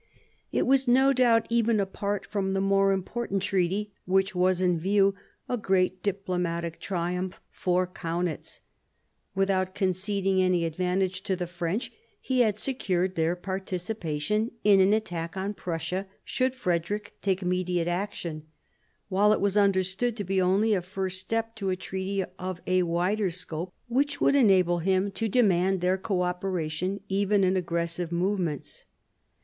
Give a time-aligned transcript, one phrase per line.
[0.51, 5.13] It was no doubt, even apart from the more important treaty which was in view,
[5.47, 8.61] a great diplomatic triumph for Kaunitz.
[9.35, 15.37] Without conceding any advantage to the French, he had secured their participation in an attack
[15.37, 18.47] on Prussia should Frederick take immediate action;
[19.07, 22.81] while it was understood to be only a first step to a treaty of a
[22.81, 25.97] wider scope which would enable him 1756 7 CHANGE OF ALLIANCES 117 to demand their
[25.99, 28.85] co operation even in aggressive movements.